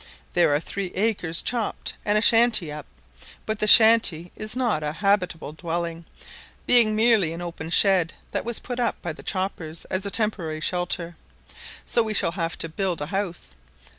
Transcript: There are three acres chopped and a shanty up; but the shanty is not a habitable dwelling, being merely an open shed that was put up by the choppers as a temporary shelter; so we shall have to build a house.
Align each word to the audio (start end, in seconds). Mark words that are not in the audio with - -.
There 0.33 0.51
are 0.55 0.59
three 0.59 0.87
acres 0.95 1.43
chopped 1.43 1.93
and 2.03 2.17
a 2.17 2.21
shanty 2.23 2.71
up; 2.71 2.87
but 3.45 3.59
the 3.59 3.67
shanty 3.67 4.31
is 4.35 4.55
not 4.55 4.81
a 4.81 4.93
habitable 4.93 5.53
dwelling, 5.53 6.05
being 6.65 6.95
merely 6.95 7.33
an 7.33 7.41
open 7.43 7.69
shed 7.69 8.15
that 8.31 8.43
was 8.43 8.57
put 8.57 8.79
up 8.79 8.99
by 9.03 9.13
the 9.13 9.21
choppers 9.21 9.85
as 9.91 10.03
a 10.03 10.09
temporary 10.09 10.59
shelter; 10.59 11.17
so 11.85 12.01
we 12.01 12.15
shall 12.15 12.31
have 12.31 12.57
to 12.57 12.67
build 12.67 12.99
a 12.99 13.05
house. 13.13 13.53